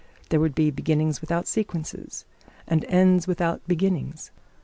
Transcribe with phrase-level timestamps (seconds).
[0.29, 2.25] There would be beginnings without sequences,
[2.65, 4.31] and ends without beginnings.